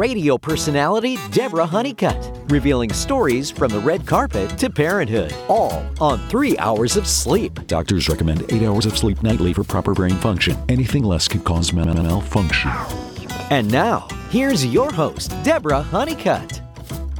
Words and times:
radio 0.00 0.38
personality 0.38 1.18
Deborah 1.30 1.66
Honeycutt, 1.66 2.32
revealing 2.48 2.90
stories 2.90 3.50
from 3.50 3.70
the 3.70 3.78
red 3.80 4.06
carpet 4.06 4.48
to 4.56 4.70
parenthood, 4.70 5.34
all 5.46 5.84
on 6.00 6.26
three 6.30 6.56
hours 6.56 6.96
of 6.96 7.06
sleep. 7.06 7.66
Doctors 7.66 8.08
recommend 8.08 8.50
eight 8.50 8.62
hours 8.62 8.86
of 8.86 8.96
sleep 8.96 9.22
nightly 9.22 9.52
for 9.52 9.62
proper 9.62 9.92
brain 9.92 10.16
function. 10.16 10.56
Anything 10.70 11.04
less 11.04 11.28
could 11.28 11.44
cause 11.44 11.74
malfunction. 11.74 12.70
And 13.50 13.70
now, 13.70 14.08
here's 14.30 14.64
your 14.64 14.90
host, 14.90 15.34
Deborah 15.42 15.82
Honeycutt. 15.82 16.69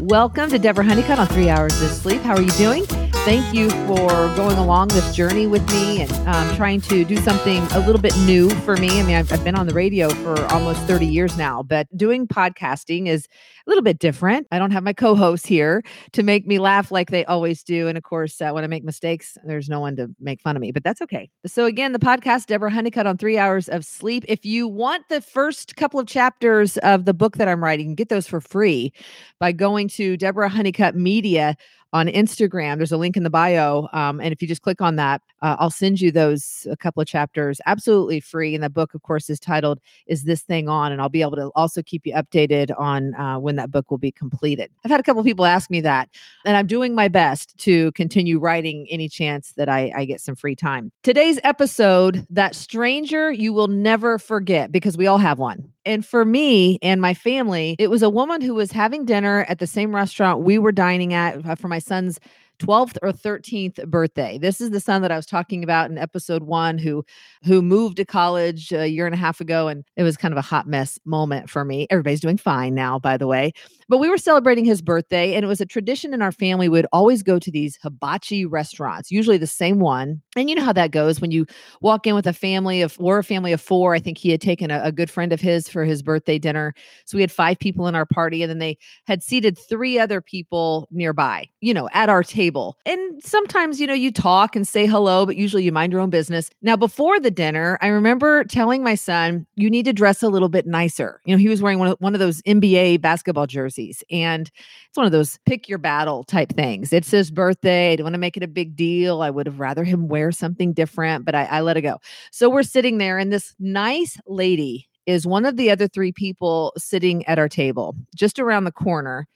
Welcome 0.04 0.48
to 0.48 0.58
Deborah 0.58 0.86
Honeycutt 0.86 1.18
on 1.18 1.26
Three 1.26 1.50
Hours 1.50 1.82
of 1.82 1.90
Sleep. 1.90 2.22
How 2.22 2.34
are 2.34 2.40
you 2.40 2.50
doing? 2.52 2.86
Thank 2.86 3.54
you 3.54 3.68
for 3.86 4.08
going 4.34 4.56
along 4.56 4.88
this 4.88 5.14
journey 5.14 5.46
with 5.46 5.66
me 5.70 6.00
and 6.00 6.10
um, 6.26 6.56
trying 6.56 6.80
to 6.82 7.04
do 7.04 7.18
something 7.18 7.62
a 7.72 7.80
little 7.80 8.00
bit 8.00 8.16
new 8.20 8.48
for 8.48 8.78
me. 8.78 8.98
I 8.98 9.02
mean, 9.02 9.14
I've, 9.14 9.30
I've, 9.30 9.44
been 9.44 9.56
on 9.56 9.66
the 9.66 9.74
radio 9.74 10.08
for 10.08 10.42
almost 10.46 10.80
30 10.84 11.04
years 11.04 11.36
now, 11.36 11.62
but 11.62 11.86
doing 11.94 12.26
podcasting 12.26 13.08
is 13.08 13.28
little 13.70 13.82
bit 13.84 13.98
different. 13.98 14.48
I 14.50 14.58
don't 14.58 14.72
have 14.72 14.82
my 14.82 14.92
co 14.92 15.14
hosts 15.14 15.46
here 15.46 15.82
to 16.12 16.22
make 16.22 16.46
me 16.46 16.58
laugh 16.58 16.90
like 16.90 17.10
they 17.10 17.24
always 17.24 17.62
do. 17.62 17.86
And 17.88 17.96
of 17.96 18.02
course, 18.02 18.40
uh, 18.40 18.50
when 18.50 18.64
I 18.64 18.66
make 18.66 18.84
mistakes, 18.84 19.38
there's 19.44 19.68
no 19.68 19.80
one 19.80 19.96
to 19.96 20.08
make 20.20 20.40
fun 20.40 20.56
of 20.56 20.60
me, 20.60 20.72
but 20.72 20.82
that's 20.82 21.00
okay. 21.02 21.30
So, 21.46 21.64
again, 21.64 21.92
the 21.92 21.98
podcast, 21.98 22.46
Deborah 22.46 22.70
Honeycutt 22.70 23.06
on 23.06 23.16
Three 23.16 23.38
Hours 23.38 23.68
of 23.68 23.84
Sleep. 23.84 24.24
If 24.28 24.44
you 24.44 24.66
want 24.66 25.08
the 25.08 25.20
first 25.20 25.76
couple 25.76 26.00
of 26.00 26.06
chapters 26.06 26.76
of 26.78 27.04
the 27.04 27.14
book 27.14 27.36
that 27.36 27.48
I'm 27.48 27.62
writing, 27.62 27.94
get 27.94 28.08
those 28.08 28.26
for 28.26 28.40
free 28.40 28.92
by 29.38 29.52
going 29.52 29.88
to 29.88 30.16
Deborah 30.16 30.48
Honeycutt 30.48 30.96
Media 30.96 31.56
on 31.92 32.06
Instagram. 32.06 32.76
There's 32.76 32.92
a 32.92 32.96
link 32.96 33.16
in 33.16 33.22
the 33.22 33.30
bio. 33.30 33.88
Um, 33.92 34.20
and 34.20 34.32
if 34.32 34.40
you 34.40 34.48
just 34.48 34.62
click 34.62 34.80
on 34.80 34.96
that, 34.96 35.22
uh, 35.42 35.56
I'll 35.58 35.70
send 35.70 36.00
you 36.00 36.12
those 36.12 36.66
a 36.70 36.76
couple 36.76 37.00
of 37.00 37.08
chapters 37.08 37.60
absolutely 37.66 38.20
free. 38.20 38.54
And 38.54 38.62
the 38.62 38.70
book, 38.70 38.94
of 38.94 39.02
course, 39.02 39.28
is 39.30 39.40
titled 39.40 39.80
Is 40.06 40.24
This 40.24 40.42
Thing 40.42 40.68
On? 40.68 40.92
And 40.92 41.00
I'll 41.00 41.08
be 41.08 41.22
able 41.22 41.36
to 41.36 41.50
also 41.56 41.82
keep 41.82 42.06
you 42.06 42.14
updated 42.14 42.70
on 42.78 43.14
uh, 43.14 43.38
when 43.38 43.56
that 43.56 43.70
book 43.70 43.90
will 43.90 43.98
be 43.98 44.12
completed. 44.12 44.70
I've 44.84 44.90
had 44.90 45.00
a 45.00 45.02
couple 45.02 45.22
people 45.24 45.44
ask 45.44 45.70
me 45.70 45.80
that, 45.80 46.08
and 46.44 46.56
I'm 46.56 46.66
doing 46.66 46.94
my 46.94 47.08
best 47.08 47.56
to 47.58 47.90
continue 47.92 48.38
writing 48.38 48.86
any 48.90 49.08
chance 49.08 49.52
that 49.56 49.68
I, 49.68 49.92
I 49.96 50.04
get 50.04 50.20
some 50.20 50.36
free 50.36 50.56
time. 50.56 50.92
Today's 51.02 51.40
episode, 51.44 52.26
That 52.30 52.54
Stranger 52.54 53.32
You 53.32 53.52
Will 53.52 53.68
Never 53.68 54.18
Forget, 54.18 54.70
because 54.70 54.96
we 54.96 55.06
all 55.06 55.18
have 55.18 55.38
one. 55.38 55.72
And 55.86 56.04
for 56.04 56.24
me 56.24 56.78
and 56.82 57.00
my 57.00 57.14
family, 57.14 57.76
it 57.78 57.88
was 57.88 58.02
a 58.02 58.10
woman 58.10 58.40
who 58.42 58.54
was 58.54 58.72
having 58.72 59.04
dinner 59.06 59.46
at 59.48 59.58
the 59.58 59.66
same 59.66 59.94
restaurant 59.94 60.40
we 60.40 60.58
were 60.58 60.72
dining 60.72 61.14
at 61.14 61.44
uh, 61.46 61.54
for 61.54 61.68
my 61.68 61.78
son's 61.78 62.20
12th 62.60 62.96
or 63.02 63.12
13th 63.12 63.84
birthday. 63.88 64.38
This 64.38 64.60
is 64.60 64.70
the 64.70 64.80
son 64.80 65.02
that 65.02 65.10
I 65.10 65.16
was 65.16 65.26
talking 65.26 65.64
about 65.64 65.90
in 65.90 65.98
episode 65.98 66.44
1 66.44 66.78
who 66.78 67.04
who 67.44 67.62
moved 67.62 67.96
to 67.96 68.04
college 68.04 68.72
a 68.72 68.86
year 68.86 69.06
and 69.06 69.14
a 69.14 69.18
half 69.18 69.40
ago 69.40 69.68
and 69.68 69.84
it 69.96 70.02
was 70.02 70.16
kind 70.16 70.32
of 70.32 70.38
a 70.38 70.42
hot 70.42 70.66
mess 70.66 70.98
moment 71.04 71.50
for 71.50 71.64
me. 71.64 71.86
Everybody's 71.90 72.20
doing 72.20 72.36
fine 72.36 72.74
now 72.74 72.98
by 72.98 73.16
the 73.16 73.26
way. 73.26 73.52
But 73.88 73.98
we 73.98 74.08
were 74.08 74.18
celebrating 74.18 74.64
his 74.64 74.82
birthday 74.82 75.34
and 75.34 75.44
it 75.44 75.48
was 75.48 75.60
a 75.60 75.66
tradition 75.66 76.14
in 76.14 76.22
our 76.22 76.32
family 76.32 76.60
we 76.60 76.68
would 76.68 76.86
always 76.92 77.22
go 77.22 77.38
to 77.38 77.50
these 77.50 77.78
hibachi 77.82 78.44
restaurants, 78.44 79.10
usually 79.10 79.38
the 79.38 79.46
same 79.46 79.80
one. 79.80 80.20
And 80.36 80.48
you 80.48 80.54
know 80.54 80.64
how 80.64 80.72
that 80.74 80.90
goes 80.90 81.20
when 81.20 81.30
you 81.30 81.46
walk 81.80 82.06
in 82.06 82.14
with 82.14 82.26
a 82.26 82.32
family 82.32 82.82
of 82.82 82.96
or 83.00 83.18
a 83.18 83.24
family 83.24 83.52
of 83.52 83.60
4. 83.60 83.94
I 83.94 83.98
think 83.98 84.18
he 84.18 84.30
had 84.30 84.40
taken 84.40 84.70
a, 84.70 84.80
a 84.84 84.92
good 84.92 85.10
friend 85.10 85.32
of 85.32 85.40
his 85.40 85.68
for 85.68 85.84
his 85.84 86.02
birthday 86.02 86.38
dinner. 86.38 86.74
So 87.06 87.16
we 87.16 87.22
had 87.22 87.32
5 87.32 87.58
people 87.58 87.86
in 87.86 87.94
our 87.94 88.06
party 88.06 88.42
and 88.42 88.50
then 88.50 88.58
they 88.58 88.78
had 89.06 89.22
seated 89.22 89.58
3 89.58 89.98
other 89.98 90.20
people 90.20 90.86
nearby, 90.90 91.48
you 91.60 91.74
know, 91.74 91.88
at 91.92 92.08
our 92.08 92.22
table 92.22 92.49
table. 92.50 92.76
And 92.84 93.22
sometimes, 93.22 93.80
you 93.80 93.86
know, 93.86 93.94
you 93.94 94.10
talk 94.10 94.56
and 94.56 94.66
say 94.66 94.86
hello, 94.86 95.24
but 95.24 95.36
usually 95.36 95.62
you 95.62 95.72
mind 95.72 95.92
your 95.92 96.00
own 96.00 96.10
business. 96.10 96.50
Now, 96.62 96.76
before 96.76 97.20
the 97.20 97.30
dinner, 97.30 97.78
I 97.80 97.88
remember 97.88 98.44
telling 98.44 98.82
my 98.82 98.96
son, 98.96 99.46
you 99.54 99.70
need 99.70 99.84
to 99.84 99.92
dress 99.92 100.22
a 100.22 100.28
little 100.28 100.48
bit 100.48 100.66
nicer. 100.66 101.20
You 101.24 101.34
know, 101.34 101.38
he 101.38 101.48
was 101.48 101.62
wearing 101.62 101.78
one 101.78 101.88
of, 101.88 101.96
one 102.00 102.14
of 102.14 102.18
those 102.18 102.42
NBA 102.42 103.00
basketball 103.00 103.46
jerseys, 103.46 104.02
and 104.10 104.50
it's 104.88 104.96
one 104.96 105.06
of 105.06 105.12
those 105.12 105.38
pick 105.46 105.68
your 105.68 105.78
battle 105.78 106.24
type 106.24 106.52
things. 106.52 106.92
It's 106.92 107.10
his 107.10 107.30
birthday. 107.30 107.92
I 107.92 107.96
don't 107.96 108.04
want 108.04 108.14
to 108.14 108.18
make 108.18 108.36
it 108.36 108.42
a 108.42 108.48
big 108.48 108.74
deal. 108.74 109.22
I 109.22 109.30
would 109.30 109.46
have 109.46 109.60
rather 109.60 109.84
him 109.84 110.08
wear 110.08 110.32
something 110.32 110.72
different, 110.72 111.24
but 111.24 111.34
I, 111.34 111.44
I 111.44 111.60
let 111.60 111.76
it 111.76 111.82
go. 111.82 111.98
So 112.32 112.50
we're 112.50 112.62
sitting 112.64 112.98
there, 112.98 113.18
and 113.18 113.32
this 113.32 113.54
nice 113.58 114.18
lady 114.26 114.88
is 115.06 115.26
one 115.26 115.44
of 115.44 115.56
the 115.56 115.70
other 115.70 115.88
three 115.88 116.12
people 116.12 116.72
sitting 116.76 117.26
at 117.26 117.38
our 117.38 117.48
table 117.48 117.96
just 118.14 118.38
around 118.38 118.64
the 118.64 118.72
corner 118.72 119.26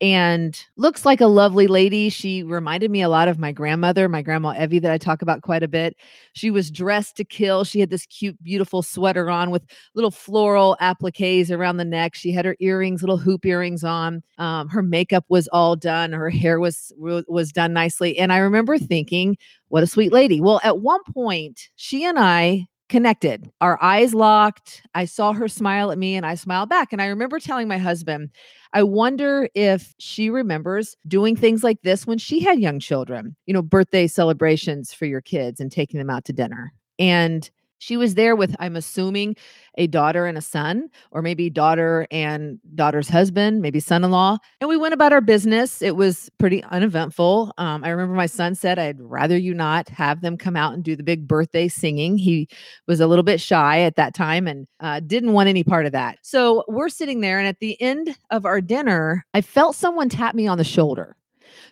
and 0.00 0.64
looks 0.76 1.04
like 1.04 1.20
a 1.20 1.26
lovely 1.26 1.66
lady. 1.66 2.08
She 2.08 2.42
reminded 2.42 2.90
me 2.90 3.02
a 3.02 3.08
lot 3.08 3.28
of 3.28 3.38
my 3.38 3.50
grandmother, 3.52 4.08
my 4.08 4.22
grandma 4.22 4.54
Evie, 4.60 4.78
that 4.80 4.92
I 4.92 4.98
talk 4.98 5.22
about 5.22 5.42
quite 5.42 5.62
a 5.62 5.68
bit. 5.68 5.96
She 6.34 6.50
was 6.50 6.70
dressed 6.70 7.16
to 7.16 7.24
kill. 7.24 7.64
She 7.64 7.80
had 7.80 7.90
this 7.90 8.06
cute, 8.06 8.40
beautiful 8.42 8.82
sweater 8.82 9.30
on 9.30 9.50
with 9.50 9.64
little 9.94 10.10
floral 10.10 10.76
appliques 10.80 11.50
around 11.50 11.78
the 11.78 11.84
neck. 11.84 12.14
She 12.14 12.32
had 12.32 12.44
her 12.44 12.56
earrings, 12.60 13.02
little 13.02 13.18
hoop 13.18 13.44
earrings 13.46 13.82
on. 13.82 14.22
Um, 14.38 14.68
her 14.68 14.82
makeup 14.82 15.24
was 15.28 15.48
all 15.48 15.76
done. 15.76 16.12
Her 16.12 16.30
hair 16.30 16.60
was 16.60 16.92
was 16.98 17.52
done 17.52 17.72
nicely. 17.72 18.18
And 18.18 18.32
I 18.32 18.38
remember 18.38 18.78
thinking, 18.78 19.36
what 19.68 19.82
a 19.82 19.86
sweet 19.86 20.12
lady. 20.12 20.40
Well, 20.40 20.60
at 20.62 20.80
one 20.80 21.00
point, 21.12 21.68
she 21.76 22.04
and 22.04 22.18
I 22.18 22.66
connected. 22.94 23.50
Our 23.60 23.76
eyes 23.82 24.14
locked. 24.14 24.86
I 24.94 25.04
saw 25.04 25.32
her 25.32 25.48
smile 25.48 25.90
at 25.90 25.98
me 25.98 26.14
and 26.14 26.24
I 26.24 26.36
smiled 26.36 26.68
back. 26.68 26.92
And 26.92 27.02
I 27.02 27.06
remember 27.06 27.40
telling 27.40 27.66
my 27.66 27.76
husband, 27.76 28.30
I 28.72 28.84
wonder 28.84 29.48
if 29.52 29.92
she 29.98 30.30
remembers 30.30 30.96
doing 31.08 31.34
things 31.34 31.64
like 31.64 31.82
this 31.82 32.06
when 32.06 32.18
she 32.18 32.38
had 32.38 32.60
young 32.60 32.78
children, 32.78 33.34
you 33.46 33.52
know, 33.52 33.62
birthday 33.62 34.06
celebrations 34.06 34.92
for 34.92 35.06
your 35.06 35.20
kids 35.20 35.58
and 35.58 35.72
taking 35.72 35.98
them 35.98 36.08
out 36.08 36.24
to 36.26 36.32
dinner. 36.32 36.72
And 37.00 37.50
she 37.84 37.98
was 37.98 38.14
there 38.14 38.34
with, 38.34 38.56
I'm 38.58 38.76
assuming, 38.76 39.36
a 39.76 39.86
daughter 39.86 40.24
and 40.24 40.38
a 40.38 40.40
son, 40.40 40.88
or 41.10 41.20
maybe 41.20 41.50
daughter 41.50 42.06
and 42.10 42.58
daughter's 42.74 43.08
husband, 43.08 43.60
maybe 43.60 43.78
son 43.78 44.04
in 44.04 44.10
law. 44.10 44.38
And 44.60 44.70
we 44.70 44.76
went 44.78 44.94
about 44.94 45.12
our 45.12 45.20
business. 45.20 45.82
It 45.82 45.96
was 45.96 46.30
pretty 46.38 46.64
uneventful. 46.64 47.52
Um, 47.58 47.84
I 47.84 47.90
remember 47.90 48.14
my 48.14 48.26
son 48.26 48.54
said, 48.54 48.78
I'd 48.78 49.00
rather 49.00 49.36
you 49.36 49.52
not 49.52 49.88
have 49.90 50.22
them 50.22 50.38
come 50.38 50.56
out 50.56 50.72
and 50.72 50.82
do 50.82 50.96
the 50.96 51.02
big 51.02 51.28
birthday 51.28 51.68
singing. 51.68 52.16
He 52.16 52.48
was 52.86 53.00
a 53.00 53.06
little 53.06 53.22
bit 53.22 53.40
shy 53.40 53.80
at 53.80 53.96
that 53.96 54.14
time 54.14 54.46
and 54.46 54.66
uh, 54.80 55.00
didn't 55.00 55.34
want 55.34 55.50
any 55.50 55.64
part 55.64 55.84
of 55.84 55.92
that. 55.92 56.18
So 56.22 56.64
we're 56.68 56.88
sitting 56.88 57.20
there. 57.20 57.38
And 57.38 57.46
at 57.46 57.60
the 57.60 57.80
end 57.82 58.16
of 58.30 58.46
our 58.46 58.62
dinner, 58.62 59.26
I 59.34 59.42
felt 59.42 59.76
someone 59.76 60.08
tap 60.08 60.34
me 60.34 60.46
on 60.46 60.56
the 60.56 60.64
shoulder. 60.64 61.16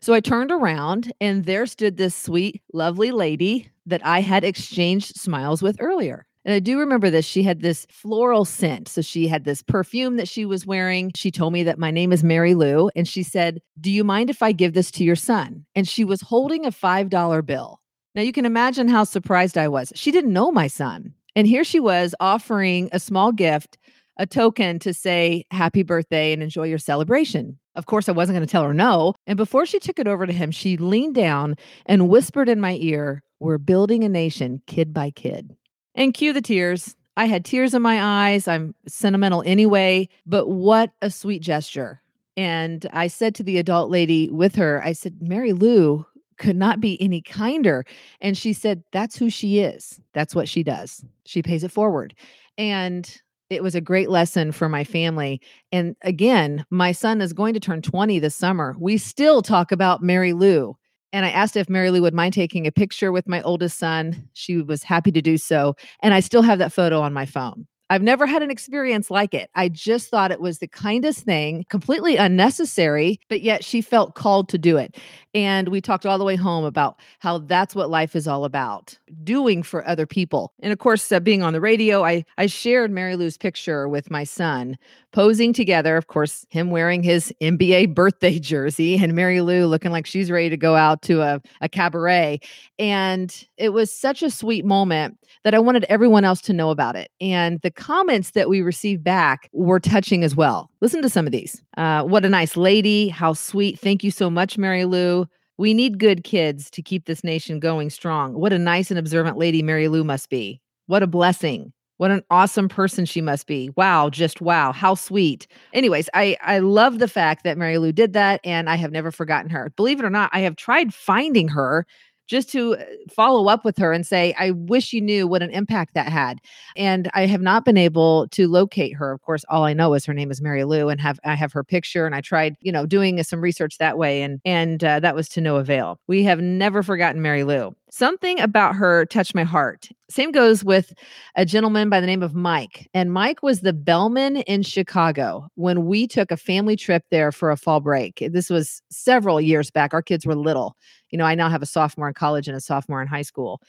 So 0.00 0.14
I 0.14 0.20
turned 0.20 0.50
around 0.50 1.12
and 1.20 1.44
there 1.44 1.66
stood 1.66 1.96
this 1.96 2.14
sweet, 2.14 2.62
lovely 2.72 3.10
lady 3.10 3.70
that 3.86 4.04
I 4.04 4.20
had 4.20 4.44
exchanged 4.44 5.16
smiles 5.16 5.62
with 5.62 5.76
earlier. 5.80 6.26
And 6.44 6.54
I 6.54 6.58
do 6.58 6.78
remember 6.78 7.08
this. 7.08 7.24
She 7.24 7.44
had 7.44 7.60
this 7.60 7.86
floral 7.88 8.44
scent. 8.44 8.88
So 8.88 9.00
she 9.00 9.28
had 9.28 9.44
this 9.44 9.62
perfume 9.62 10.16
that 10.16 10.28
she 10.28 10.44
was 10.44 10.66
wearing. 10.66 11.12
She 11.14 11.30
told 11.30 11.52
me 11.52 11.62
that 11.62 11.78
my 11.78 11.90
name 11.90 12.12
is 12.12 12.24
Mary 12.24 12.54
Lou. 12.54 12.90
And 12.96 13.06
she 13.06 13.22
said, 13.22 13.60
Do 13.80 13.90
you 13.90 14.02
mind 14.02 14.28
if 14.28 14.42
I 14.42 14.52
give 14.52 14.74
this 14.74 14.90
to 14.92 15.04
your 15.04 15.16
son? 15.16 15.64
And 15.74 15.86
she 15.86 16.04
was 16.04 16.20
holding 16.20 16.66
a 16.66 16.72
$5 16.72 17.46
bill. 17.46 17.80
Now 18.14 18.22
you 18.22 18.32
can 18.32 18.44
imagine 18.44 18.88
how 18.88 19.04
surprised 19.04 19.56
I 19.56 19.68
was. 19.68 19.92
She 19.94 20.10
didn't 20.10 20.32
know 20.32 20.50
my 20.50 20.66
son. 20.66 21.14
And 21.34 21.46
here 21.46 21.64
she 21.64 21.80
was 21.80 22.14
offering 22.20 22.90
a 22.92 23.00
small 23.00 23.32
gift, 23.32 23.78
a 24.16 24.26
token 24.26 24.78
to 24.80 24.94
say, 24.94 25.44
Happy 25.50 25.82
birthday 25.82 26.32
and 26.32 26.42
enjoy 26.42 26.64
your 26.64 26.78
celebration. 26.78 27.58
Of 27.74 27.86
course, 27.86 28.08
I 28.08 28.12
wasn't 28.12 28.36
going 28.36 28.46
to 28.46 28.50
tell 28.50 28.64
her 28.64 28.74
no. 28.74 29.14
And 29.26 29.36
before 29.36 29.66
she 29.66 29.78
took 29.78 29.98
it 29.98 30.06
over 30.06 30.26
to 30.26 30.32
him, 30.32 30.50
she 30.50 30.76
leaned 30.76 31.14
down 31.14 31.56
and 31.86 32.08
whispered 32.08 32.48
in 32.48 32.60
my 32.60 32.76
ear, 32.80 33.22
We're 33.40 33.58
building 33.58 34.04
a 34.04 34.08
nation 34.08 34.62
kid 34.66 34.92
by 34.92 35.10
kid. 35.10 35.56
And 35.94 36.14
cue 36.14 36.32
the 36.32 36.42
tears. 36.42 36.96
I 37.16 37.26
had 37.26 37.44
tears 37.44 37.74
in 37.74 37.82
my 37.82 38.02
eyes. 38.02 38.48
I'm 38.48 38.74
sentimental 38.86 39.42
anyway, 39.44 40.08
but 40.24 40.48
what 40.48 40.92
a 41.02 41.10
sweet 41.10 41.42
gesture. 41.42 42.00
And 42.36 42.86
I 42.92 43.08
said 43.08 43.34
to 43.34 43.42
the 43.42 43.58
adult 43.58 43.90
lady 43.90 44.30
with 44.30 44.54
her, 44.56 44.82
I 44.82 44.92
said, 44.92 45.20
Mary 45.20 45.52
Lou 45.52 46.06
could 46.38 46.56
not 46.56 46.80
be 46.80 47.00
any 47.00 47.20
kinder. 47.20 47.84
And 48.20 48.36
she 48.36 48.52
said, 48.52 48.82
That's 48.92 49.16
who 49.16 49.30
she 49.30 49.60
is. 49.60 50.00
That's 50.14 50.34
what 50.34 50.48
she 50.48 50.62
does. 50.62 51.04
She 51.24 51.42
pays 51.42 51.64
it 51.64 51.70
forward. 51.70 52.14
And 52.58 53.20
it 53.52 53.62
was 53.62 53.74
a 53.74 53.80
great 53.80 54.10
lesson 54.10 54.52
for 54.52 54.68
my 54.68 54.84
family. 54.84 55.40
And 55.70 55.96
again, 56.02 56.64
my 56.70 56.92
son 56.92 57.20
is 57.20 57.32
going 57.32 57.54
to 57.54 57.60
turn 57.60 57.82
20 57.82 58.18
this 58.18 58.34
summer. 58.34 58.74
We 58.78 58.98
still 58.98 59.42
talk 59.42 59.72
about 59.72 60.02
Mary 60.02 60.32
Lou 60.32 60.76
and 61.12 61.26
I 61.26 61.30
asked 61.30 61.56
if 61.56 61.68
Mary 61.68 61.90
Lou 61.90 62.02
would 62.02 62.14
mind 62.14 62.32
taking 62.32 62.66
a 62.66 62.72
picture 62.72 63.12
with 63.12 63.28
my 63.28 63.42
oldest 63.42 63.78
son. 63.78 64.28
She 64.32 64.62
was 64.62 64.82
happy 64.82 65.12
to 65.12 65.20
do 65.20 65.36
so. 65.36 65.76
And 66.00 66.14
I 66.14 66.20
still 66.20 66.42
have 66.42 66.58
that 66.58 66.72
photo 66.72 67.00
on 67.00 67.12
my 67.12 67.26
phone. 67.26 67.66
I've 67.90 68.02
never 68.02 68.26
had 68.26 68.42
an 68.42 68.50
experience 68.50 69.10
like 69.10 69.34
it. 69.34 69.50
I 69.54 69.68
just 69.68 70.08
thought 70.08 70.32
it 70.32 70.40
was 70.40 70.58
the 70.58 70.68
kindest 70.68 71.20
thing, 71.20 71.66
completely 71.68 72.16
unnecessary, 72.16 73.20
but 73.28 73.42
yet 73.42 73.62
she 73.62 73.82
felt 73.82 74.14
called 74.14 74.48
to 74.48 74.56
do 74.56 74.78
it. 74.78 74.96
And 75.34 75.68
we 75.68 75.80
talked 75.80 76.04
all 76.04 76.18
the 76.18 76.24
way 76.24 76.36
home 76.36 76.64
about 76.64 76.98
how 77.20 77.38
that's 77.38 77.74
what 77.74 77.88
life 77.88 78.14
is 78.14 78.28
all 78.28 78.44
about 78.44 78.98
doing 79.24 79.62
for 79.62 79.86
other 79.86 80.06
people. 80.06 80.52
And 80.60 80.72
of 80.72 80.78
course, 80.78 81.10
uh, 81.10 81.20
being 81.20 81.42
on 81.42 81.52
the 81.52 81.60
radio, 81.60 82.04
I, 82.04 82.24
I 82.36 82.46
shared 82.46 82.90
Mary 82.90 83.16
Lou's 83.16 83.38
picture 83.38 83.88
with 83.88 84.10
my 84.10 84.24
son, 84.24 84.76
posing 85.12 85.52
together. 85.52 85.96
Of 85.96 86.08
course, 86.08 86.44
him 86.50 86.70
wearing 86.70 87.02
his 87.02 87.32
NBA 87.40 87.94
birthday 87.94 88.38
jersey 88.40 88.96
and 88.96 89.14
Mary 89.14 89.40
Lou 89.40 89.66
looking 89.66 89.90
like 89.90 90.06
she's 90.06 90.30
ready 90.30 90.50
to 90.50 90.56
go 90.56 90.76
out 90.76 91.02
to 91.02 91.22
a, 91.22 91.40
a 91.60 91.68
cabaret. 91.68 92.40
And 92.78 93.46
it 93.56 93.70
was 93.70 93.92
such 93.92 94.22
a 94.22 94.30
sweet 94.30 94.64
moment 94.64 95.18
that 95.44 95.54
I 95.54 95.58
wanted 95.58 95.84
everyone 95.84 96.24
else 96.24 96.40
to 96.42 96.52
know 96.52 96.70
about 96.70 96.96
it. 96.96 97.10
And 97.20 97.60
the 97.62 97.70
comments 97.70 98.32
that 98.32 98.48
we 98.48 98.62
received 98.62 99.02
back 99.02 99.48
were 99.52 99.80
touching 99.80 100.22
as 100.24 100.36
well. 100.36 100.70
Listen 100.80 101.02
to 101.02 101.08
some 101.08 101.26
of 101.26 101.32
these. 101.32 101.62
Uh, 101.76 102.02
what 102.02 102.24
a 102.24 102.28
nice 102.28 102.56
lady. 102.56 103.08
How 103.08 103.32
sweet. 103.32 103.78
Thank 103.78 104.04
you 104.04 104.10
so 104.10 104.30
much, 104.30 104.58
Mary 104.58 104.84
Lou. 104.84 105.21
We 105.58 105.74
need 105.74 105.98
good 105.98 106.24
kids 106.24 106.70
to 106.70 106.82
keep 106.82 107.04
this 107.04 107.22
nation 107.22 107.60
going 107.60 107.90
strong. 107.90 108.34
What 108.34 108.52
a 108.52 108.58
nice 108.58 108.90
and 108.90 108.98
observant 108.98 109.38
lady 109.38 109.62
Mary 109.62 109.88
Lou 109.88 110.04
must 110.04 110.30
be. 110.30 110.60
What 110.86 111.02
a 111.02 111.06
blessing. 111.06 111.72
What 111.98 112.10
an 112.10 112.24
awesome 112.30 112.68
person 112.68 113.04
she 113.04 113.20
must 113.20 113.46
be. 113.46 113.70
Wow, 113.76 114.10
just 114.10 114.40
wow. 114.40 114.72
How 114.72 114.94
sweet. 114.94 115.46
Anyways, 115.72 116.08
I 116.14 116.36
I 116.42 116.58
love 116.58 116.98
the 116.98 117.06
fact 117.06 117.44
that 117.44 117.56
Mary 117.56 117.78
Lou 117.78 117.92
did 117.92 118.12
that 118.14 118.40
and 118.44 118.68
I 118.68 118.74
have 118.76 118.90
never 118.90 119.12
forgotten 119.12 119.50
her. 119.50 119.72
Believe 119.76 120.00
it 120.00 120.04
or 120.04 120.10
not, 120.10 120.30
I 120.32 120.40
have 120.40 120.56
tried 120.56 120.92
finding 120.92 121.46
her 121.48 121.86
just 122.26 122.50
to 122.50 122.76
uh, 122.76 122.84
follow 123.14 123.48
up 123.48 123.64
with 123.64 123.76
her 123.78 123.92
and 123.92 124.06
say, 124.06 124.34
I 124.38 124.52
wish 124.52 124.92
you 124.92 125.00
knew 125.00 125.26
what 125.26 125.42
an 125.42 125.50
impact 125.50 125.94
that 125.94 126.08
had. 126.08 126.38
And 126.76 127.10
I 127.14 127.26
have 127.26 127.42
not 127.42 127.64
been 127.64 127.76
able 127.76 128.28
to 128.28 128.48
locate 128.48 128.94
her. 128.96 129.12
Of 129.12 129.22
course, 129.22 129.44
all 129.48 129.64
I 129.64 129.72
know 129.72 129.94
is 129.94 130.04
her 130.06 130.14
name 130.14 130.30
is 130.30 130.40
Mary 130.40 130.64
Lou 130.64 130.88
and 130.88 131.00
have 131.00 131.18
I 131.24 131.34
have 131.34 131.52
her 131.52 131.64
picture 131.64 132.06
and 132.06 132.14
I 132.14 132.20
tried, 132.20 132.56
you 132.60 132.72
know, 132.72 132.86
doing 132.86 133.22
some 133.22 133.40
research 133.40 133.78
that 133.78 133.98
way 133.98 134.22
and 134.22 134.40
and 134.44 134.82
uh, 134.82 135.00
that 135.00 135.14
was 135.14 135.28
to 135.30 135.40
no 135.40 135.56
avail. 135.56 135.98
We 136.06 136.22
have 136.24 136.40
never 136.40 136.82
forgotten 136.82 137.22
Mary 137.22 137.44
Lou. 137.44 137.74
Something 137.94 138.40
about 138.40 138.74
her 138.76 139.04
touched 139.04 139.34
my 139.34 139.44
heart. 139.44 139.90
Same 140.08 140.32
goes 140.32 140.64
with 140.64 140.94
a 141.36 141.44
gentleman 141.44 141.90
by 141.90 142.00
the 142.00 142.06
name 142.06 142.22
of 142.22 142.34
Mike. 142.34 142.88
And 142.94 143.12
Mike 143.12 143.42
was 143.42 143.60
the 143.60 143.74
bellman 143.74 144.38
in 144.38 144.62
Chicago 144.62 145.48
when 145.56 145.84
we 145.84 146.06
took 146.06 146.30
a 146.30 146.38
family 146.38 146.74
trip 146.74 147.04
there 147.10 147.30
for 147.30 147.50
a 147.50 147.56
fall 147.58 147.80
break. 147.80 148.26
This 148.32 148.48
was 148.48 148.80
several 148.90 149.42
years 149.42 149.70
back. 149.70 149.92
Our 149.92 150.00
kids 150.00 150.24
were 150.24 150.34
little 150.34 150.74
you 151.12 151.18
know, 151.18 151.26
I 151.26 151.34
now 151.34 151.48
have 151.50 151.62
a 151.62 151.66
sophomore 151.66 152.08
in 152.08 152.14
college 152.14 152.48
and 152.48 152.56
a 152.56 152.60
sophomore 152.60 153.00
in 153.00 153.06
high 153.06 153.22
school. 153.22 153.60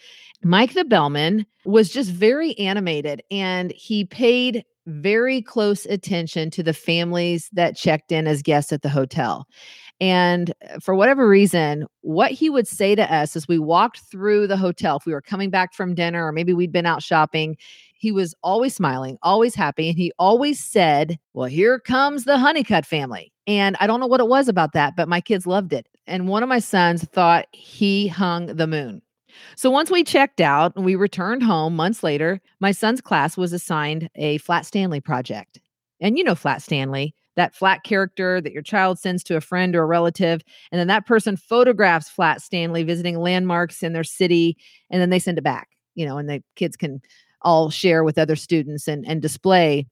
Mike 0.43 0.73
the 0.73 0.85
Bellman 0.85 1.45
was 1.65 1.89
just 1.89 2.09
very 2.09 2.57
animated 2.57 3.21
and 3.29 3.71
he 3.73 4.05
paid 4.05 4.63
very 4.87 5.41
close 5.41 5.85
attention 5.85 6.49
to 6.51 6.63
the 6.63 6.73
families 6.73 7.49
that 7.53 7.75
checked 7.75 8.11
in 8.11 8.27
as 8.27 8.41
guests 8.41 8.71
at 8.73 8.81
the 8.81 8.89
hotel. 8.89 9.45
And 10.03 10.51
uh, 10.69 10.79
for 10.81 10.95
whatever 10.95 11.29
reason, 11.29 11.85
what 12.01 12.31
he 12.31 12.49
would 12.49 12.67
say 12.67 12.93
to 12.93 13.13
us 13.13 13.37
as 13.37 13.47
we 13.47 13.57
walked 13.57 14.01
through 14.11 14.47
the 14.47 14.57
hotel, 14.57 14.97
if 14.97 15.05
we 15.05 15.13
were 15.13 15.21
coming 15.21 15.49
back 15.49 15.73
from 15.73 15.95
dinner 15.95 16.25
or 16.25 16.33
maybe 16.33 16.53
we'd 16.53 16.73
been 16.73 16.85
out 16.85 17.01
shopping, 17.01 17.55
he 17.95 18.11
was 18.11 18.35
always 18.43 18.75
smiling, 18.75 19.17
always 19.23 19.55
happy. 19.55 19.87
And 19.87 19.97
he 19.97 20.11
always 20.19 20.59
said, 20.59 21.17
Well, 21.33 21.47
here 21.47 21.79
comes 21.79 22.25
the 22.25 22.37
Honeycutt 22.37 22.85
family. 22.85 23.31
And 23.47 23.77
I 23.79 23.87
don't 23.87 24.01
know 24.01 24.07
what 24.07 24.19
it 24.19 24.27
was 24.27 24.49
about 24.49 24.73
that, 24.73 24.97
but 24.97 25.07
my 25.07 25.21
kids 25.21 25.47
loved 25.47 25.71
it 25.71 25.87
and 26.07 26.27
one 26.27 26.43
of 26.43 26.49
my 26.49 26.59
sons 26.59 27.03
thought 27.05 27.47
he 27.51 28.07
hung 28.07 28.47
the 28.47 28.67
moon. 28.67 29.01
So 29.55 29.71
once 29.71 29.89
we 29.89 30.03
checked 30.03 30.41
out 30.41 30.73
and 30.75 30.85
we 30.85 30.95
returned 30.95 31.43
home 31.43 31.75
months 31.75 32.03
later, 32.03 32.39
my 32.59 32.71
son's 32.71 33.01
class 33.01 33.35
was 33.35 33.53
assigned 33.53 34.09
a 34.15 34.37
Flat 34.39 34.65
Stanley 34.65 35.01
project. 35.01 35.59
And 35.99 36.17
you 36.17 36.23
know 36.23 36.35
Flat 36.35 36.61
Stanley, 36.61 37.15
that 37.35 37.55
flat 37.55 37.83
character 37.83 38.41
that 38.41 38.53
your 38.53 38.61
child 38.61 38.99
sends 38.99 39.23
to 39.23 39.35
a 39.35 39.41
friend 39.41 39.75
or 39.75 39.83
a 39.83 39.87
relative. 39.87 40.41
And 40.71 40.79
then 40.79 40.87
that 40.87 41.05
person 41.05 41.37
photographs 41.37 42.09
Flat 42.09 42.41
Stanley 42.41 42.83
visiting 42.83 43.19
landmarks 43.19 43.83
in 43.83 43.93
their 43.93 44.03
city, 44.03 44.57
and 44.89 45.01
then 45.01 45.09
they 45.09 45.19
send 45.19 45.37
it 45.37 45.43
back, 45.43 45.69
you 45.95 46.05
know, 46.05 46.17
and 46.17 46.29
the 46.29 46.43
kids 46.55 46.75
can 46.75 47.01
all 47.41 47.69
share 47.69 48.03
with 48.03 48.17
other 48.17 48.35
students 48.35 48.87
and, 48.87 49.05
and 49.07 49.21
display 49.21 49.87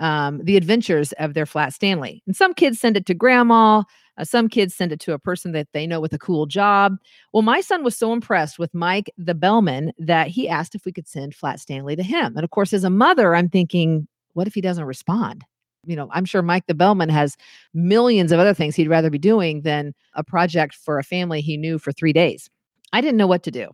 um, 0.00 0.40
the 0.44 0.56
adventures 0.56 1.12
of 1.12 1.34
their 1.34 1.46
Flat 1.46 1.72
Stanley. 1.72 2.22
And 2.26 2.34
some 2.34 2.54
kids 2.54 2.80
send 2.80 2.96
it 2.96 3.06
to 3.06 3.14
grandma, 3.14 3.82
uh, 4.16 4.24
some 4.24 4.48
kids 4.48 4.74
send 4.74 4.92
it 4.92 5.00
to 5.00 5.12
a 5.12 5.18
person 5.18 5.52
that 5.52 5.68
they 5.72 5.86
know 5.86 6.00
with 6.00 6.12
a 6.12 6.18
cool 6.18 6.46
job. 6.46 6.96
Well, 7.32 7.42
my 7.42 7.60
son 7.60 7.84
was 7.84 7.96
so 7.96 8.12
impressed 8.12 8.58
with 8.58 8.74
Mike 8.74 9.10
the 9.16 9.34
bellman 9.34 9.92
that 9.98 10.28
he 10.28 10.48
asked 10.48 10.74
if 10.74 10.84
we 10.84 10.92
could 10.92 11.08
send 11.08 11.34
Flat 11.34 11.60
Stanley 11.60 11.96
to 11.96 12.02
him. 12.02 12.34
And 12.36 12.44
of 12.44 12.50
course, 12.50 12.72
as 12.72 12.84
a 12.84 12.90
mother, 12.90 13.34
I'm 13.34 13.48
thinking, 13.48 14.08
what 14.32 14.46
if 14.46 14.54
he 14.54 14.60
doesn't 14.60 14.84
respond? 14.84 15.44
You 15.86 15.96
know, 15.96 16.08
I'm 16.12 16.24
sure 16.24 16.42
Mike 16.42 16.66
the 16.66 16.74
bellman 16.74 17.08
has 17.08 17.36
millions 17.72 18.32
of 18.32 18.40
other 18.40 18.54
things 18.54 18.76
he'd 18.76 18.88
rather 18.88 19.10
be 19.10 19.18
doing 19.18 19.62
than 19.62 19.94
a 20.14 20.22
project 20.22 20.74
for 20.74 20.98
a 20.98 21.04
family 21.04 21.40
he 21.40 21.56
knew 21.56 21.78
for 21.78 21.92
three 21.92 22.12
days. 22.12 22.50
I 22.92 23.00
didn't 23.00 23.16
know 23.16 23.26
what 23.26 23.42
to 23.44 23.50
do. 23.50 23.68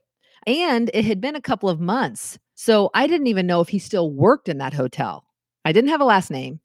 And 0.47 0.91
it 0.95 1.05
had 1.05 1.21
been 1.21 1.35
a 1.35 1.41
couple 1.41 1.69
of 1.69 1.81
months. 1.81 2.39
So 2.55 2.91
I 2.95 3.07
didn't 3.07 3.27
even 3.27 3.47
know 3.47 3.61
if 3.61 3.69
he 3.69 3.79
still 3.79 4.13
worked 4.13 4.49
in 4.49 4.59
that 4.59 4.73
hotel. 4.73 5.25
I 5.65 5.73
didn't 5.73 5.91
have 5.91 6.01
a 6.01 6.05
last 6.05 6.31
name. 6.31 6.61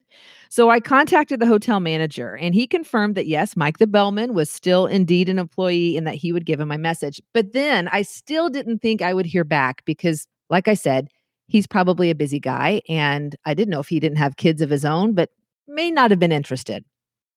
So 0.48 0.70
I 0.70 0.78
contacted 0.78 1.40
the 1.40 1.46
hotel 1.46 1.80
manager 1.80 2.36
and 2.36 2.54
he 2.54 2.66
confirmed 2.66 3.14
that 3.16 3.26
yes, 3.26 3.56
Mike 3.56 3.78
the 3.78 3.86
Bellman 3.86 4.34
was 4.34 4.50
still 4.50 4.86
indeed 4.86 5.28
an 5.28 5.38
employee 5.38 5.96
and 5.96 6.06
that 6.06 6.14
he 6.14 6.32
would 6.32 6.46
give 6.46 6.60
him 6.60 6.68
my 6.68 6.76
message. 6.76 7.20
But 7.34 7.52
then 7.52 7.88
I 7.88 8.02
still 8.02 8.48
didn't 8.48 8.80
think 8.80 9.02
I 9.02 9.14
would 9.14 9.26
hear 9.26 9.44
back 9.44 9.82
because, 9.86 10.26
like 10.50 10.68
I 10.68 10.74
said, 10.74 11.08
he's 11.52 11.66
probably 11.66 12.08
a 12.08 12.14
busy 12.14 12.40
guy. 12.40 12.80
And 12.88 13.36
I 13.44 13.52
didn't 13.52 13.70
know 13.70 13.80
if 13.80 13.88
he 13.88 14.00
didn't 14.00 14.16
have 14.16 14.36
kids 14.36 14.62
of 14.62 14.70
his 14.70 14.86
own, 14.86 15.12
but 15.12 15.28
may 15.68 15.90
not 15.90 16.10
have 16.10 16.18
been 16.18 16.32
interested. 16.32 16.82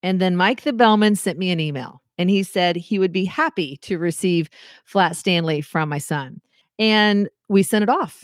And 0.03 0.21
then 0.21 0.37
Mike 0.37 0.61
the 0.61 0.71
Bellman 0.71 1.17
sent 1.17 1.37
me 1.37 1.51
an 1.51 1.59
email 1.59 2.01
and 2.17 2.29
he 2.29 2.41
said 2.41 2.77
he 2.77 2.97
would 2.97 3.11
be 3.11 3.25
happy 3.25 3.75
to 3.81 3.97
receive 3.97 4.49
Flat 4.85 5.17
Stanley 5.17 5.59
from 5.59 5.89
my 5.89 5.97
son. 5.97 6.39
And 6.79 7.27
we 7.49 7.61
sent 7.61 7.83
it 7.83 7.89
off. 7.89 8.23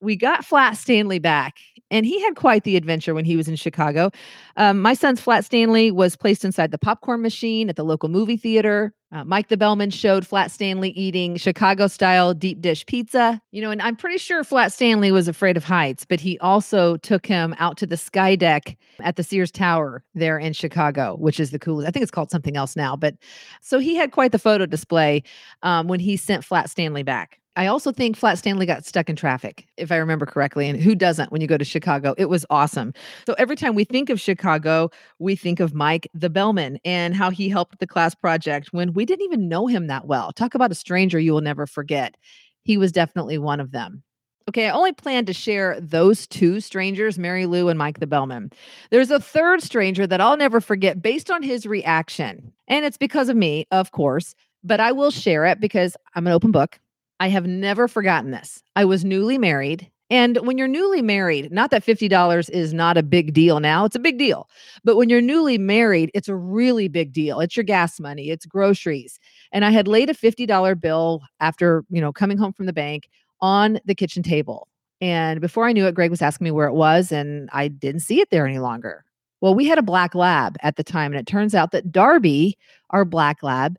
We 0.00 0.16
got 0.16 0.44
Flat 0.44 0.78
Stanley 0.78 1.18
back 1.18 1.58
and 1.90 2.04
he 2.06 2.20
had 2.22 2.36
quite 2.36 2.64
the 2.64 2.76
adventure 2.76 3.14
when 3.14 3.24
he 3.24 3.36
was 3.36 3.48
in 3.48 3.56
Chicago. 3.56 4.10
Um, 4.56 4.80
my 4.80 4.94
son's 4.94 5.20
Flat 5.20 5.44
Stanley 5.44 5.90
was 5.90 6.16
placed 6.16 6.44
inside 6.44 6.70
the 6.70 6.78
popcorn 6.78 7.22
machine 7.22 7.68
at 7.68 7.76
the 7.76 7.84
local 7.84 8.08
movie 8.08 8.36
theater. 8.36 8.92
Uh, 9.12 9.24
Mike 9.24 9.48
the 9.48 9.56
Bellman 9.56 9.90
showed 9.90 10.26
Flat 10.26 10.50
Stanley 10.50 10.90
eating 10.90 11.36
Chicago 11.36 11.86
style 11.86 12.34
deep 12.34 12.60
dish 12.60 12.84
pizza. 12.86 13.40
You 13.52 13.62
know, 13.62 13.70
and 13.70 13.80
I'm 13.80 13.94
pretty 13.94 14.18
sure 14.18 14.42
Flat 14.42 14.72
Stanley 14.72 15.12
was 15.12 15.28
afraid 15.28 15.56
of 15.56 15.62
heights, 15.62 16.04
but 16.04 16.18
he 16.18 16.38
also 16.40 16.96
took 16.98 17.24
him 17.24 17.54
out 17.58 17.76
to 17.78 17.86
the 17.86 17.96
sky 17.96 18.34
deck 18.34 18.76
at 19.00 19.14
the 19.14 19.22
Sears 19.22 19.52
Tower 19.52 20.02
there 20.14 20.38
in 20.38 20.52
Chicago, 20.52 21.16
which 21.16 21.38
is 21.38 21.52
the 21.52 21.58
coolest. 21.58 21.88
I 21.88 21.92
think 21.92 22.02
it's 22.02 22.10
called 22.10 22.30
something 22.30 22.56
else 22.56 22.74
now. 22.74 22.96
But 22.96 23.14
so 23.60 23.78
he 23.78 23.94
had 23.94 24.10
quite 24.10 24.32
the 24.32 24.38
photo 24.40 24.66
display 24.66 25.22
um, 25.62 25.86
when 25.86 26.00
he 26.00 26.16
sent 26.16 26.44
Flat 26.44 26.68
Stanley 26.68 27.04
back. 27.04 27.38
I 27.56 27.66
also 27.66 27.90
think 27.90 28.16
Flat 28.16 28.36
Stanley 28.38 28.66
got 28.66 28.84
stuck 28.84 29.08
in 29.08 29.16
traffic, 29.16 29.66
if 29.78 29.90
I 29.90 29.96
remember 29.96 30.26
correctly. 30.26 30.68
And 30.68 30.80
who 30.80 30.94
doesn't 30.94 31.32
when 31.32 31.40
you 31.40 31.46
go 31.46 31.56
to 31.56 31.64
Chicago? 31.64 32.14
It 32.18 32.26
was 32.26 32.44
awesome. 32.50 32.92
So 33.26 33.34
every 33.38 33.56
time 33.56 33.74
we 33.74 33.84
think 33.84 34.10
of 34.10 34.20
Chicago, 34.20 34.90
we 35.18 35.36
think 35.36 35.58
of 35.58 35.72
Mike 35.74 36.08
the 36.12 36.28
Bellman 36.28 36.78
and 36.84 37.14
how 37.14 37.30
he 37.30 37.48
helped 37.48 37.78
the 37.78 37.86
class 37.86 38.14
project 38.14 38.68
when 38.72 38.92
we 38.92 39.06
didn't 39.06 39.24
even 39.24 39.48
know 39.48 39.66
him 39.66 39.86
that 39.86 40.06
well. 40.06 40.32
Talk 40.32 40.54
about 40.54 40.70
a 40.70 40.74
stranger 40.74 41.18
you 41.18 41.32
will 41.32 41.40
never 41.40 41.66
forget. 41.66 42.16
He 42.62 42.76
was 42.76 42.92
definitely 42.92 43.38
one 43.38 43.60
of 43.60 43.72
them. 43.72 44.02
Okay, 44.48 44.68
I 44.68 44.70
only 44.70 44.92
plan 44.92 45.24
to 45.24 45.32
share 45.32 45.80
those 45.80 46.26
two 46.26 46.60
strangers, 46.60 47.18
Mary 47.18 47.46
Lou 47.46 47.68
and 47.68 47.78
Mike 47.78 47.98
the 47.98 48.06
Bellman. 48.06 48.50
There's 48.90 49.10
a 49.10 49.18
third 49.18 49.62
stranger 49.62 50.06
that 50.06 50.20
I'll 50.20 50.36
never 50.36 50.60
forget 50.60 51.02
based 51.02 51.30
on 51.30 51.42
his 51.42 51.66
reaction. 51.66 52.52
And 52.68 52.84
it's 52.84 52.98
because 52.98 53.28
of 53.28 53.36
me, 53.36 53.66
of 53.72 53.90
course, 53.90 54.36
but 54.62 54.78
I 54.78 54.92
will 54.92 55.10
share 55.10 55.46
it 55.46 55.58
because 55.58 55.96
I'm 56.14 56.26
an 56.28 56.32
open 56.32 56.52
book. 56.52 56.78
I 57.20 57.28
have 57.28 57.46
never 57.46 57.88
forgotten 57.88 58.30
this. 58.30 58.62
I 58.74 58.84
was 58.84 59.04
newly 59.04 59.38
married. 59.38 59.90
And 60.08 60.36
when 60.46 60.56
you're 60.56 60.68
newly 60.68 61.02
married, 61.02 61.50
not 61.50 61.70
that 61.72 61.84
$50 61.84 62.50
is 62.50 62.72
not 62.72 62.96
a 62.96 63.02
big 63.02 63.32
deal 63.34 63.58
now, 63.58 63.84
it's 63.84 63.96
a 63.96 64.00
big 64.00 64.18
deal. 64.18 64.48
But 64.84 64.96
when 64.96 65.08
you're 65.08 65.20
newly 65.20 65.58
married, 65.58 66.12
it's 66.14 66.28
a 66.28 66.36
really 66.36 66.86
big 66.86 67.12
deal. 67.12 67.40
It's 67.40 67.56
your 67.56 67.64
gas 67.64 67.98
money, 67.98 68.30
it's 68.30 68.46
groceries. 68.46 69.18
And 69.50 69.64
I 69.64 69.70
had 69.70 69.88
laid 69.88 70.08
a 70.08 70.14
$50 70.14 70.80
bill 70.80 71.22
after, 71.40 71.84
you 71.90 72.00
know, 72.00 72.12
coming 72.12 72.38
home 72.38 72.52
from 72.52 72.66
the 72.66 72.72
bank 72.72 73.08
on 73.40 73.80
the 73.84 73.96
kitchen 73.96 74.22
table. 74.22 74.68
And 75.00 75.40
before 75.40 75.66
I 75.66 75.72
knew 75.72 75.86
it, 75.86 75.94
Greg 75.94 76.10
was 76.10 76.22
asking 76.22 76.44
me 76.44 76.50
where 76.52 76.68
it 76.68 76.74
was, 76.74 77.12
and 77.12 77.50
I 77.52 77.68
didn't 77.68 78.00
see 78.00 78.20
it 78.20 78.30
there 78.30 78.46
any 78.46 78.58
longer. 78.60 79.04
Well, 79.40 79.54
we 79.54 79.66
had 79.66 79.78
a 79.78 79.82
black 79.82 80.14
lab 80.14 80.56
at 80.62 80.76
the 80.76 80.84
time, 80.84 81.12
and 81.12 81.20
it 81.20 81.26
turns 81.26 81.54
out 81.54 81.72
that 81.72 81.92
Darby, 81.92 82.56
our 82.90 83.04
black 83.04 83.42
lab, 83.42 83.76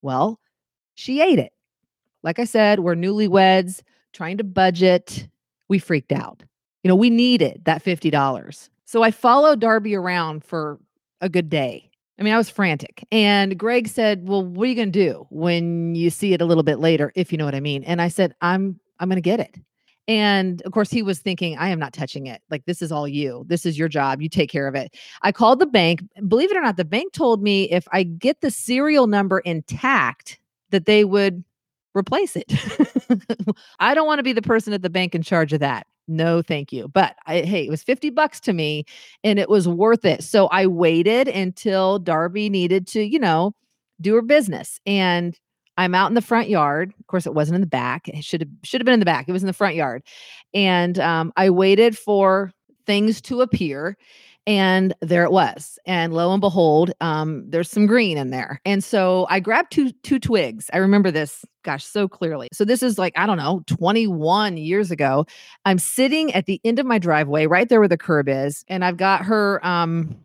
well, 0.00 0.40
she 0.94 1.20
ate 1.20 1.38
it. 1.38 1.52
Like 2.26 2.40
I 2.40 2.44
said, 2.44 2.80
we're 2.80 2.96
newlyweds, 2.96 3.82
trying 4.12 4.36
to 4.38 4.44
budget. 4.44 5.28
We 5.68 5.78
freaked 5.78 6.10
out. 6.10 6.42
You 6.82 6.88
know, 6.88 6.96
we 6.96 7.08
needed 7.08 7.62
that 7.64 7.84
$50. 7.84 8.68
So 8.84 9.04
I 9.04 9.12
followed 9.12 9.60
Darby 9.60 9.94
around 9.94 10.44
for 10.44 10.78
a 11.20 11.28
good 11.28 11.48
day. 11.48 11.88
I 12.18 12.22
mean, 12.22 12.34
I 12.34 12.36
was 12.36 12.50
frantic. 12.50 13.06
And 13.12 13.56
Greg 13.58 13.88
said, 13.88 14.28
"Well, 14.28 14.44
what 14.44 14.64
are 14.64 14.68
you 14.68 14.74
going 14.74 14.90
to 14.90 15.04
do 15.04 15.26
when 15.30 15.94
you 15.94 16.10
see 16.10 16.32
it 16.32 16.40
a 16.40 16.46
little 16.46 16.62
bit 16.62 16.78
later, 16.78 17.12
if 17.14 17.30
you 17.30 17.38
know 17.38 17.44
what 17.44 17.54
I 17.54 17.60
mean?" 17.60 17.84
And 17.84 18.02
I 18.02 18.08
said, 18.08 18.34
"I'm 18.40 18.80
I'm 18.98 19.08
going 19.08 19.16
to 19.16 19.20
get 19.20 19.38
it." 19.38 19.58
And 20.08 20.62
of 20.62 20.72
course, 20.72 20.90
he 20.90 21.02
was 21.02 21.18
thinking, 21.18 21.58
I 21.58 21.68
am 21.68 21.80
not 21.80 21.92
touching 21.92 22.26
it. 22.26 22.40
Like, 22.48 22.64
this 22.64 22.80
is 22.80 22.92
all 22.92 23.08
you. 23.08 23.44
This 23.48 23.66
is 23.66 23.76
your 23.76 23.88
job. 23.88 24.22
You 24.22 24.28
take 24.28 24.48
care 24.48 24.68
of 24.68 24.76
it. 24.76 24.94
I 25.22 25.32
called 25.32 25.58
the 25.58 25.66
bank. 25.66 26.00
Believe 26.28 26.50
it 26.50 26.56
or 26.56 26.62
not, 26.62 26.76
the 26.76 26.84
bank 26.84 27.12
told 27.12 27.42
me 27.42 27.64
if 27.70 27.88
I 27.92 28.04
get 28.04 28.40
the 28.40 28.52
serial 28.52 29.08
number 29.08 29.40
intact, 29.40 30.38
that 30.70 30.86
they 30.86 31.04
would 31.04 31.42
replace 31.96 32.36
it. 32.36 32.52
I 33.80 33.94
don't 33.94 34.06
want 34.06 34.18
to 34.18 34.24
be 34.24 34.32
the 34.32 34.42
person 34.42 34.72
at 34.72 34.82
the 34.82 34.90
bank 34.90 35.14
in 35.14 35.22
charge 35.22 35.52
of 35.52 35.60
that. 35.60 35.86
No, 36.08 36.42
thank 36.42 36.72
you. 36.72 36.88
But 36.88 37.16
I, 37.26 37.40
hey, 37.40 37.66
it 37.66 37.70
was 37.70 37.82
50 37.82 38.10
bucks 38.10 38.38
to 38.40 38.52
me 38.52 38.84
and 39.24 39.38
it 39.38 39.48
was 39.48 39.66
worth 39.66 40.04
it. 40.04 40.22
So 40.22 40.46
I 40.48 40.66
waited 40.66 41.26
until 41.28 41.98
Darby 41.98 42.48
needed 42.48 42.86
to, 42.88 43.02
you 43.02 43.18
know, 43.18 43.54
do 44.00 44.14
her 44.14 44.22
business. 44.22 44.78
And 44.86 45.36
I'm 45.76 45.94
out 45.94 46.08
in 46.08 46.14
the 46.14 46.22
front 46.22 46.48
yard. 46.48 46.92
Of 46.98 47.06
course, 47.06 47.26
it 47.26 47.34
wasn't 47.34 47.56
in 47.56 47.60
the 47.60 47.66
back. 47.66 48.08
It 48.08 48.24
should 48.24 48.40
have 48.40 48.50
should 48.62 48.80
have 48.80 48.86
been 48.86 48.94
in 48.94 49.00
the 49.00 49.06
back. 49.06 49.28
It 49.28 49.32
was 49.32 49.42
in 49.42 49.48
the 49.48 49.52
front 49.52 49.74
yard. 49.74 50.02
And 50.54 50.98
um, 50.98 51.32
I 51.36 51.50
waited 51.50 51.98
for 51.98 52.52
things 52.86 53.20
to 53.22 53.40
appear 53.40 53.96
and 54.46 54.94
there 55.00 55.24
it 55.24 55.32
was 55.32 55.78
and 55.86 56.14
lo 56.14 56.32
and 56.32 56.40
behold 56.40 56.92
um, 57.00 57.44
there's 57.48 57.70
some 57.70 57.86
green 57.86 58.16
in 58.16 58.30
there. 58.30 58.60
And 58.64 58.82
so 58.82 59.26
i 59.30 59.40
grabbed 59.40 59.72
two 59.72 59.92
two 60.02 60.18
twigs. 60.18 60.70
I 60.72 60.78
remember 60.78 61.10
this 61.10 61.44
gosh 61.62 61.84
so 61.84 62.06
clearly. 62.08 62.48
So 62.52 62.64
this 62.64 62.82
is 62.82 62.98
like 62.98 63.12
i 63.16 63.26
don't 63.26 63.38
know 63.38 63.62
21 63.66 64.56
years 64.56 64.90
ago. 64.90 65.26
I'm 65.64 65.78
sitting 65.78 66.32
at 66.34 66.46
the 66.46 66.60
end 66.64 66.78
of 66.78 66.86
my 66.86 66.98
driveway 66.98 67.46
right 67.46 67.68
there 67.68 67.80
where 67.80 67.88
the 67.88 67.98
curb 67.98 68.28
is 68.28 68.64
and 68.68 68.84
i've 68.84 68.96
got 68.96 69.24
her 69.24 69.64
um 69.66 70.16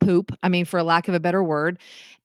poop 0.00 0.32
i 0.42 0.48
mean 0.48 0.64
for 0.64 0.82
lack 0.82 1.08
of 1.08 1.14
a 1.14 1.20
better 1.20 1.42
word 1.42 1.78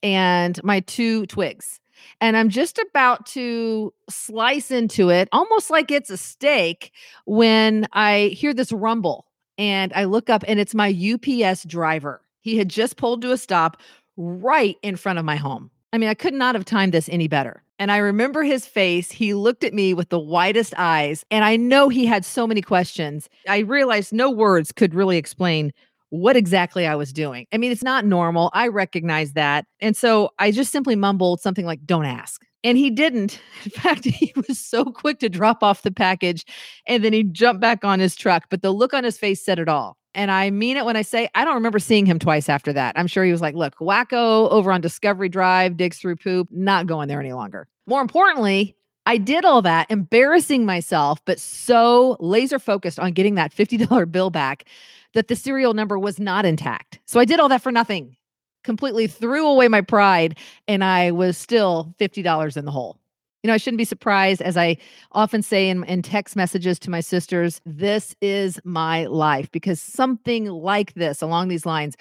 and 0.04 0.62
my 0.64 0.80
two 0.82 1.26
twigs. 1.28 1.80
And 2.22 2.38
I'm 2.38 2.50
just 2.50 2.80
about 2.80 3.26
to 3.28 3.94
slice 4.10 4.72
into 4.72 5.10
it, 5.10 5.28
almost 5.32 5.70
like 5.70 5.92
it's 5.92 6.10
a 6.10 6.18
steak, 6.18 6.92
when 7.26 7.88
I 7.94 8.32
hear 8.34 8.54
this 8.54 8.72
rumble 8.72 9.26
and 9.60 9.92
I 9.94 10.06
look 10.06 10.30
up 10.30 10.44
and 10.48 10.60
it's 10.60 10.74
my 10.74 10.90
UPS 10.90 11.66
driver. 11.66 12.24
He 12.40 12.58
had 12.58 12.70
just 12.70 12.96
pulled 12.96 13.22
to 13.22 13.32
a 13.32 13.38
stop 13.38 13.78
right 14.18 14.78
in 14.82 14.96
front 14.96 15.20
of 15.20 15.26
my 15.26 15.36
home. 15.36 15.70
I 15.92 15.98
mean, 15.98 16.10
I 16.10 16.14
could 16.14 16.34
not 16.34 16.56
have 16.56 16.66
timed 16.66 16.94
this 16.94 17.10
any 17.10 17.28
better. 17.28 17.62
And 17.78 17.92
I 17.92 17.98
remember 17.98 18.44
his 18.44 18.66
face. 18.66 19.12
He 19.12 19.34
looked 19.34 19.64
at 19.64 19.74
me 19.74 19.94
with 19.94 20.10
the 20.10 20.20
widest 20.20 20.74
eyes, 20.78 21.24
and 21.32 21.46
I 21.46 21.56
know 21.56 21.88
he 21.88 22.06
had 22.06 22.26
so 22.26 22.46
many 22.46 22.62
questions. 22.62 23.30
I 23.48 23.60
realized 23.60 24.12
no 24.12 24.30
words 24.30 24.72
could 24.72 24.94
really 24.94 25.18
explain 25.18 25.72
what 26.10 26.36
exactly 26.36 26.88
I 26.88 26.96
was 26.96 27.14
doing. 27.14 27.46
I 27.54 27.58
mean, 27.58 27.72
it's 27.72 27.84
not 27.84 28.06
normal. 28.06 28.50
I 28.54 28.68
recognize 28.68 29.34
that. 29.34 29.66
And 29.80 29.96
so 29.96 30.32
I 30.40 30.52
just 30.52 30.72
simply 30.72 30.96
mumbled 30.96 31.40
something 31.40 31.66
like, 31.66 31.86
don't 31.86 32.06
ask. 32.06 32.44
And 32.64 32.78
he 32.78 32.90
didn't. 32.90 33.40
In 33.64 33.72
fact, 33.72 34.06
he 34.06 34.34
was 34.48 34.60
so 34.60 34.86
quick 34.86 35.20
to 35.20 35.30
drop 35.30 35.64
off 35.64 35.82
the 35.84 35.92
package 35.92 36.46
and 36.86 37.04
then 37.04 37.14
he 37.14 37.24
jumped 37.24 37.62
back 37.62 37.84
on 37.84 38.00
his 38.00 38.16
truck. 38.16 38.46
But 38.50 38.62
the 38.62 38.72
look 38.72 38.94
on 38.94 39.04
his 39.04 39.18
face 39.18 39.44
said 39.44 39.60
it 39.60 39.70
all. 39.70 39.98
And 40.16 40.32
I 40.32 40.50
mean 40.50 40.76
it 40.76 40.86
when 40.86 40.96
I 40.96 41.04
say 41.04 41.30
I 41.36 41.46
don't 41.46 41.56
remember 41.56 41.80
seeing 41.80 42.06
him 42.06 42.20
twice 42.20 42.50
after 42.50 42.74
that. 42.74 42.98
I'm 42.98 43.08
sure 43.08 43.24
he 43.24 43.32
was 43.32 43.42
like, 43.42 43.56
look, 43.56 43.76
wacko 43.78 44.50
over 44.50 44.72
on 44.72 44.82
Discovery 44.82 45.30
Drive, 45.30 45.78
digs 45.78 46.00
through 46.00 46.18
poop, 46.18 46.48
not 46.52 46.88
going 46.88 47.08
there 47.08 47.20
any 47.20 47.34
longer. 47.34 47.68
More 47.86 48.02
importantly, 48.02 48.76
I 49.06 49.18
did 49.18 49.46
all 49.46 49.62
that, 49.64 49.90
embarrassing 49.90 50.66
myself, 50.66 51.20
but 51.26 51.40
so 51.40 52.18
laser 52.20 52.60
focused 52.60 53.00
on 53.00 53.14
getting 53.14 53.36
that 53.36 53.54
$50 53.56 54.12
bill 54.12 54.30
back 54.30 54.66
that 55.14 55.28
the 55.28 55.36
serial 55.36 55.74
number 55.74 55.98
was 55.98 56.20
not 56.20 56.46
intact. 56.46 57.00
So 57.06 57.20
I 57.20 57.26
did 57.26 57.40
all 57.40 57.50
that 57.50 57.62
for 57.62 57.72
nothing 57.72 58.16
completely 58.64 59.08
threw 59.08 59.48
away 59.48 59.68
my 59.68 59.82
pride 59.82 60.38
and 60.68 60.84
I 60.84 61.12
was 61.12 61.38
still 61.38 61.94
$50 62.00 62.58
in 62.58 62.66
the 62.66 62.72
hole. 62.72 62.98
You 63.44 63.48
know, 63.48 63.54
I 63.54 63.58
shouldn't 63.58 63.78
be 63.78 63.86
surprised, 63.86 64.42
as 64.42 64.58
I 64.58 64.76
often 65.14 65.42
say 65.42 65.70
in, 65.70 65.86
in 65.86 66.02
text 66.02 66.36
messages 66.36 66.78
to 66.80 66.90
my 66.90 67.00
sisters, 67.00 67.62
this 67.66 68.14
is 68.22 68.60
my 68.66 69.06
life 69.06 69.50
because 69.52 69.80
something 69.80 70.46
like 70.48 70.94
this 70.96 71.22
along 71.22 71.48
these 71.48 71.66
lines 71.66 71.96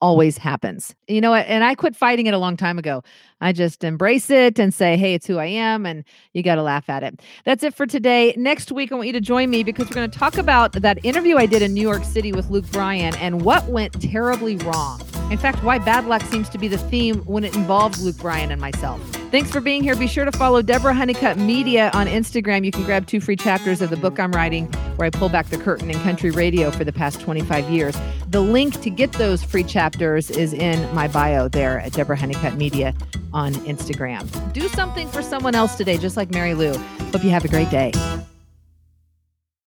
always 0.00 0.38
happens. 0.38 0.94
You 1.08 1.20
know, 1.20 1.34
and 1.34 1.64
I 1.64 1.74
quit 1.74 1.96
fighting 1.96 2.26
it 2.26 2.34
a 2.34 2.38
long 2.38 2.56
time 2.56 2.78
ago. 2.78 3.02
I 3.40 3.52
just 3.52 3.82
embrace 3.82 4.30
it 4.30 4.58
and 4.58 4.72
say, 4.72 4.96
hey, 4.96 5.14
it's 5.14 5.26
who 5.26 5.38
I 5.38 5.46
am, 5.46 5.84
and 5.84 6.04
you 6.32 6.42
got 6.42 6.56
to 6.56 6.62
laugh 6.62 6.88
at 6.88 7.02
it. 7.02 7.20
That's 7.44 7.64
it 7.64 7.74
for 7.74 7.86
today. 7.86 8.34
Next 8.36 8.70
week, 8.70 8.92
I 8.92 8.94
want 8.94 9.06
you 9.06 9.12
to 9.14 9.20
join 9.20 9.50
me 9.50 9.64
because 9.64 9.88
we're 9.88 9.94
going 9.94 10.10
to 10.10 10.18
talk 10.18 10.36
about 10.36 10.72
that 10.72 11.04
interview 11.04 11.38
I 11.38 11.46
did 11.46 11.62
in 11.62 11.74
New 11.74 11.82
York 11.82 12.04
City 12.04 12.32
with 12.32 12.50
Luke 12.50 12.70
Bryan 12.70 13.16
and 13.16 13.42
what 13.42 13.66
went 13.66 14.00
terribly 14.00 14.56
wrong. 14.58 15.00
In 15.30 15.38
fact, 15.38 15.62
why 15.64 15.78
bad 15.78 16.06
luck 16.06 16.22
seems 16.22 16.48
to 16.50 16.58
be 16.58 16.68
the 16.68 16.78
theme 16.78 17.20
when 17.20 17.44
it 17.44 17.56
involves 17.56 18.02
Luke 18.02 18.16
Bryan 18.18 18.50
and 18.50 18.60
myself. 18.60 19.00
Thanks 19.30 19.50
for 19.50 19.60
being 19.60 19.82
here. 19.82 19.96
Be 19.96 20.06
sure 20.06 20.24
to 20.24 20.32
follow 20.32 20.62
Deborah 20.62 20.94
Honeycutt 20.94 21.38
Media 21.38 21.90
on 21.92 22.06
Instagram. 22.06 22.64
You 22.64 22.70
can 22.70 22.84
grab 22.84 23.06
two 23.06 23.20
free 23.20 23.34
chapters 23.34 23.82
of 23.82 23.90
the 23.90 23.96
book 23.96 24.20
I'm 24.20 24.30
writing, 24.32 24.66
where 24.96 25.06
I 25.06 25.10
pull 25.10 25.28
back 25.28 25.48
the 25.48 25.58
curtain 25.58 25.90
in 25.90 25.98
country 26.00 26.30
radio 26.30 26.70
for 26.70 26.84
the 26.84 26.92
past 26.92 27.20
25 27.20 27.68
years. 27.68 27.96
The 28.28 28.40
link 28.40 28.80
to 28.82 28.90
get 28.90 29.12
those 29.12 29.42
free 29.42 29.64
chapters 29.64 30.30
is 30.30 30.52
in 30.52 30.94
my 30.94 31.08
bio 31.08 31.48
there 31.48 31.80
at 31.80 31.92
Deborah 31.92 32.16
Honeycutt 32.16 32.56
Media 32.56 32.94
on 33.32 33.54
Instagram. 33.54 34.52
Do 34.52 34.68
something 34.68 35.08
for 35.08 35.22
someone 35.22 35.54
else 35.54 35.74
today, 35.74 35.98
just 35.98 36.16
like 36.16 36.30
Mary 36.30 36.54
Lou. 36.54 36.74
Hope 37.12 37.24
you 37.24 37.30
have 37.30 37.44
a 37.44 37.48
great 37.48 37.70
day. 37.70 37.92